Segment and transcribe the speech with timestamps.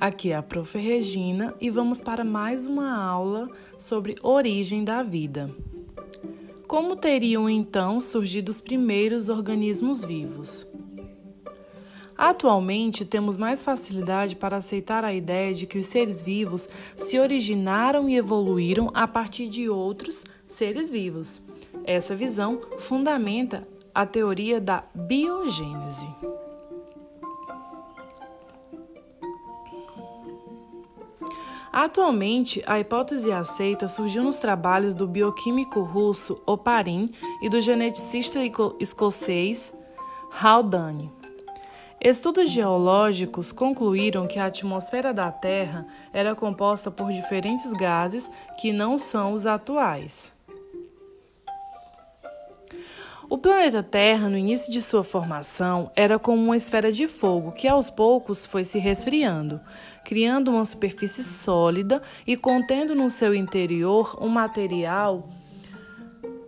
[0.00, 0.78] Aqui é a Prof.
[0.78, 5.50] Regina e vamos para mais uma aula sobre origem da vida.
[6.66, 10.66] Como teriam então surgido os primeiros organismos vivos?
[12.16, 18.08] Atualmente, temos mais facilidade para aceitar a ideia de que os seres vivos se originaram
[18.08, 21.42] e evoluíram a partir de outros seres vivos.
[21.84, 26.08] Essa visão fundamenta a teoria da biogênese.
[31.72, 38.40] Atualmente, a hipótese aceita surgiu nos trabalhos do bioquímico russo Oparin e do geneticista
[38.80, 39.72] escocês
[40.42, 41.12] Haldane.
[42.00, 48.98] Estudos geológicos concluíram que a atmosfera da Terra era composta por diferentes gases que não
[48.98, 50.32] são os atuais.
[53.28, 57.68] O planeta Terra, no início de sua formação, era como uma esfera de fogo que
[57.68, 59.60] aos poucos foi se resfriando,
[60.04, 65.28] criando uma superfície sólida e contendo no seu interior um material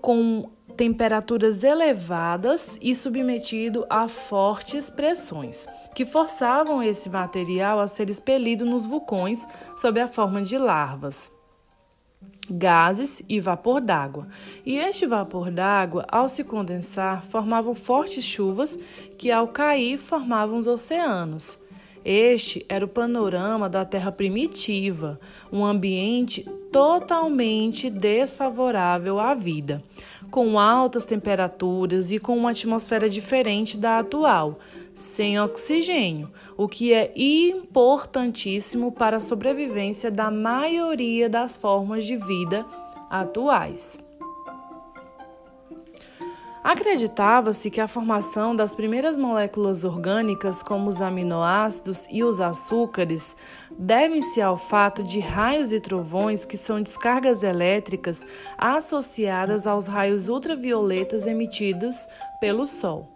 [0.00, 8.64] com temperaturas elevadas e submetido a fortes pressões, que forçavam esse material a ser expelido
[8.64, 11.32] nos vulcões sob a forma de larvas
[12.50, 14.26] gases e vapor d'água.
[14.64, 18.78] E este vapor d'água, ao se condensar, formavam fortes chuvas
[19.16, 21.58] que, ao cair, formavam os oceanos.
[22.04, 25.18] Este era o panorama da Terra primitiva,
[25.50, 29.82] um ambiente totalmente desfavorável à vida,
[30.30, 34.58] com altas temperaturas e com uma atmosfera diferente da atual,
[34.92, 42.66] sem oxigênio, o que é importantíssimo para a sobrevivência da maioria das formas de vida
[43.08, 43.98] atuais.
[46.64, 53.36] Acreditava-se que a formação das primeiras moléculas orgânicas, como os aminoácidos e os açúcares,
[53.78, 58.26] devem-se ao fato de raios e trovões que são descargas elétricas
[58.56, 62.08] associadas aos raios ultravioletas emitidos
[62.40, 63.13] pelo Sol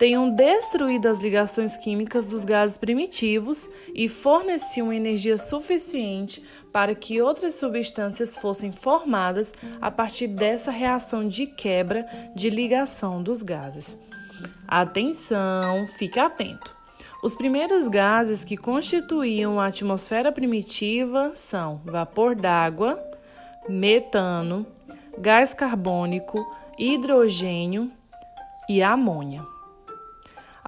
[0.00, 7.56] tenham destruído as ligações químicas dos gases primitivos e forneciam energia suficiente para que outras
[7.56, 13.98] substâncias fossem formadas a partir dessa reação de quebra de ligação dos gases.
[14.66, 16.74] Atenção, fique atento.
[17.22, 22.98] Os primeiros gases que constituíam a atmosfera primitiva são vapor d'água,
[23.68, 24.66] metano,
[25.18, 26.42] gás carbônico,
[26.78, 27.92] hidrogênio
[28.66, 29.59] e amônia.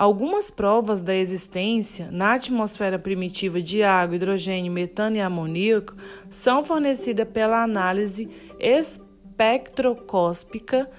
[0.03, 5.95] Algumas provas da existência na atmosfera primitiva de água, hidrogênio, metano e amoníaco
[6.29, 10.91] são fornecidas pela análise espectroscópica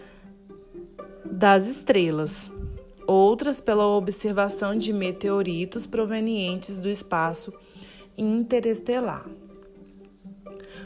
[1.26, 2.50] das estrelas,
[3.06, 7.52] outras pela observação de meteoritos provenientes do espaço
[8.18, 9.26] interestelar.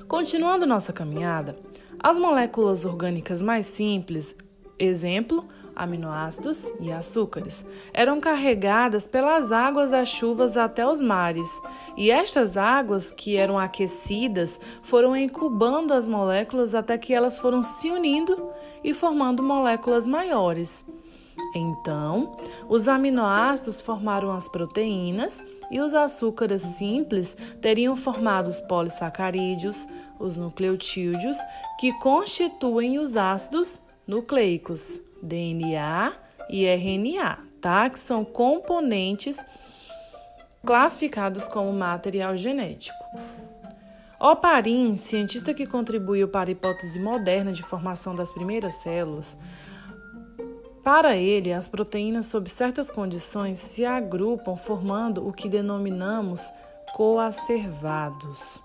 [0.08, 1.56] Continuando nossa caminhada,
[2.00, 4.36] as moléculas orgânicas mais simples,
[4.80, 5.46] exemplo,
[5.76, 11.50] aminoácidos e açúcares, eram carregadas pelas águas das chuvas até os mares,
[11.96, 17.90] e estas águas, que eram aquecidas, foram incubando as moléculas até que elas foram se
[17.92, 18.50] unindo
[18.84, 20.86] e formando moléculas maiores.
[21.54, 22.36] Então,
[22.68, 29.88] os aminoácidos formaram as proteínas e os açúcares simples teriam formado os polissacarídeos,
[30.20, 31.38] os nucleotídeos,
[31.80, 35.02] que constituem os ácidos nucleicos.
[35.22, 36.14] DNA
[36.50, 37.90] e RNA, tá?
[37.90, 39.44] Que são componentes
[40.66, 42.98] classificados como material genético.
[44.20, 49.38] Oparin, cientista que contribuiu para a hipótese moderna de formação das primeiras células,
[50.84, 56.50] para ele, as proteínas, sob certas condições, se agrupam formando o que denominamos
[56.96, 58.58] coacervados.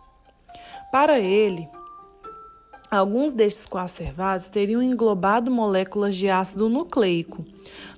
[0.92, 1.68] Para ele,
[2.92, 7.42] Alguns destes coacervados teriam englobado moléculas de ácido nucleico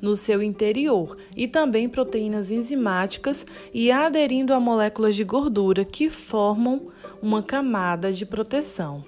[0.00, 6.92] no seu interior e também proteínas enzimáticas e aderindo a moléculas de gordura que formam
[7.20, 9.04] uma camada de proteção.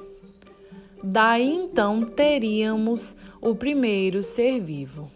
[1.05, 5.09] Daí então teríamos o primeiro ser vivo.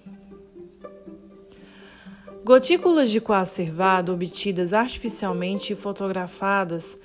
[2.45, 6.97] Gotículas de coacervado obtidas artificialmente e fotografadas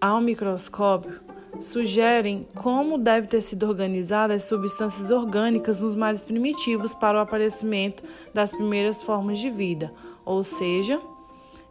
[0.00, 1.20] ao microscópio
[1.60, 8.02] sugerem como deve ter sido organizada as substâncias orgânicas nos mares primitivos para o aparecimento
[8.32, 9.92] das primeiras formas de vida,
[10.24, 11.00] ou seja,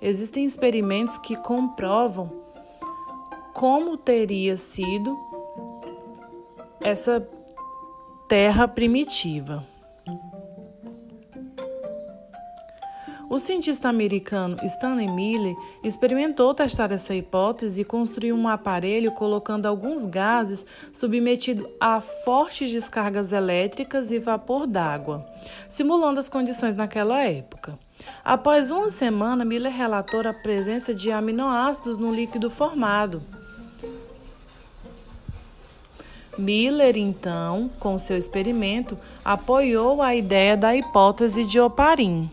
[0.01, 2.31] existem experimentos que comprovam
[3.53, 5.17] como teria sido
[6.79, 7.27] essa
[8.27, 9.63] terra primitiva.
[13.29, 20.05] O cientista americano Stanley Miller experimentou testar essa hipótese e construiu um aparelho colocando alguns
[20.05, 25.27] gases submetidos a fortes descargas elétricas e vapor d'água,
[25.67, 27.77] simulando as condições naquela época.
[28.23, 33.21] Após uma semana, Miller relatou a presença de aminoácidos no líquido formado.
[36.37, 42.29] Miller, então, com seu experimento, apoiou a ideia da hipótese de Oparin.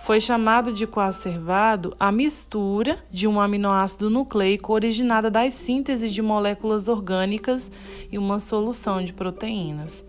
[0.00, 6.88] Foi chamado de coacervado a mistura de um aminoácido nucleico originada das sínteses de moléculas
[6.88, 7.70] orgânicas
[8.10, 10.02] e uma solução de proteínas.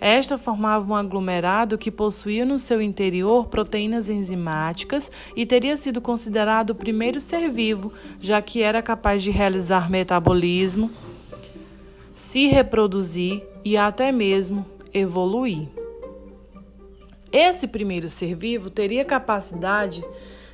[0.00, 6.70] Esta formava um aglomerado que possuía no seu interior proteínas enzimáticas e teria sido considerado
[6.70, 10.90] o primeiro ser vivo, já que era capaz de realizar metabolismo,
[12.14, 15.83] se reproduzir e até mesmo evoluir.
[17.34, 20.04] Esse primeiro ser vivo teria capacidade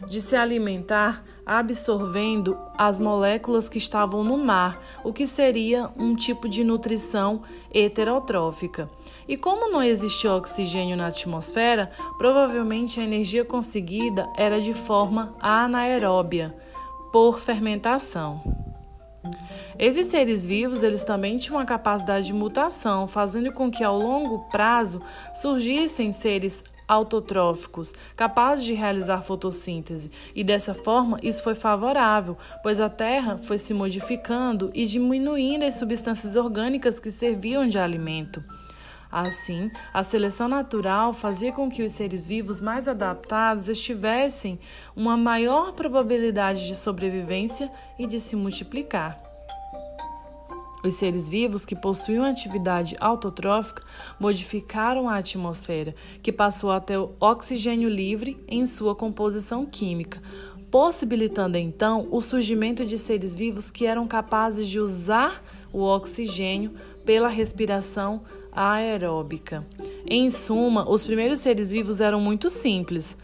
[0.09, 6.49] de se alimentar absorvendo as moléculas que estavam no mar, o que seria um tipo
[6.49, 8.89] de nutrição heterotrófica.
[9.29, 16.57] E como não existia oxigênio na atmosfera, provavelmente a energia conseguida era de forma anaeróbia,
[17.13, 18.60] por fermentação.
[19.79, 24.51] Esses seres vivos, eles também tinham uma capacidade de mutação, fazendo com que ao longo
[24.51, 25.01] prazo
[25.35, 32.89] surgissem seres autotróficos, capazes de realizar fotossíntese, e dessa forma isso foi favorável, pois a
[32.89, 38.43] Terra foi se modificando e diminuindo as substâncias orgânicas que serviam de alimento.
[39.11, 44.59] Assim, a seleção natural fazia com que os seres vivos mais adaptados estivessem
[44.95, 49.21] uma maior probabilidade de sobrevivência e de se multiplicar.
[50.83, 53.83] Os seres vivos que possuíam atividade autotrófica
[54.19, 60.23] modificaram a atmosfera, que passou a ter oxigênio livre em sua composição química,
[60.71, 65.43] possibilitando então o surgimento de seres vivos que eram capazes de usar
[65.73, 66.73] o oxigênio
[67.05, 69.67] pela respiração aeróbica.
[70.07, 73.17] Em suma, os primeiros seres vivos eram muito simples,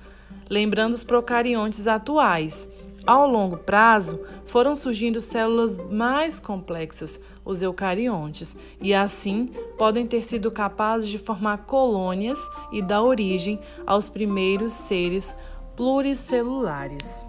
[0.48, 2.68] lembrando os procariontes atuais.
[3.06, 9.46] Ao longo prazo, foram surgindo células mais complexas, os eucariontes, e assim
[9.78, 12.38] podem ter sido capazes de formar colônias
[12.72, 15.36] e dar origem aos primeiros seres
[15.76, 17.25] pluricelulares.